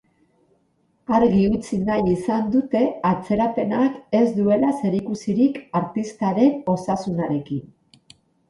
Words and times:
Argi 1.17 1.41
utzi 1.57 1.77
nahi 1.89 2.13
izan 2.13 2.47
dute 2.55 2.81
atzerapenak 3.11 4.01
ez 4.23 4.25
duela 4.41 4.73
zerikusirik 4.81 5.63
artistaren 5.83 6.57
osasunarekin. 6.75 7.63